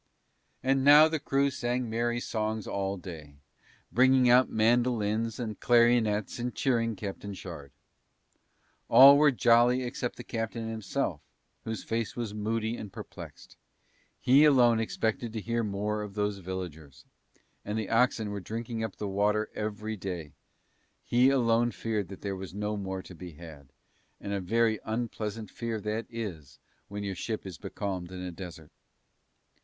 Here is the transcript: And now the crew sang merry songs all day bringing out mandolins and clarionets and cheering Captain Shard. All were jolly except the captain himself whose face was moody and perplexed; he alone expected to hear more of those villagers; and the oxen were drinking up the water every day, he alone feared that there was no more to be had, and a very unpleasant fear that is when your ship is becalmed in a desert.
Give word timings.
And 0.63 0.83
now 0.83 1.07
the 1.07 1.19
crew 1.19 1.51
sang 1.51 1.87
merry 1.87 2.19
songs 2.19 2.65
all 2.65 2.97
day 2.97 3.35
bringing 3.91 4.31
out 4.31 4.49
mandolins 4.49 5.39
and 5.39 5.59
clarionets 5.59 6.39
and 6.39 6.55
cheering 6.55 6.95
Captain 6.95 7.35
Shard. 7.35 7.71
All 8.89 9.15
were 9.15 9.29
jolly 9.29 9.83
except 9.83 10.15
the 10.15 10.23
captain 10.23 10.67
himself 10.67 11.21
whose 11.65 11.83
face 11.83 12.15
was 12.15 12.33
moody 12.33 12.75
and 12.75 12.91
perplexed; 12.91 13.57
he 14.19 14.43
alone 14.43 14.79
expected 14.79 15.33
to 15.33 15.39
hear 15.39 15.63
more 15.63 16.01
of 16.01 16.15
those 16.15 16.39
villagers; 16.39 17.05
and 17.63 17.77
the 17.77 17.91
oxen 17.91 18.31
were 18.31 18.39
drinking 18.41 18.83
up 18.83 18.95
the 18.95 19.07
water 19.07 19.51
every 19.53 19.95
day, 19.97 20.33
he 21.05 21.29
alone 21.29 21.69
feared 21.69 22.07
that 22.07 22.21
there 22.21 22.35
was 22.35 22.55
no 22.55 22.75
more 22.75 23.03
to 23.03 23.13
be 23.13 23.33
had, 23.33 23.71
and 24.19 24.33
a 24.33 24.39
very 24.39 24.79
unpleasant 24.83 25.51
fear 25.51 25.79
that 25.79 26.07
is 26.09 26.57
when 26.87 27.03
your 27.03 27.13
ship 27.13 27.45
is 27.45 27.59
becalmed 27.59 28.11
in 28.11 28.21
a 28.21 28.31
desert. 28.31 28.71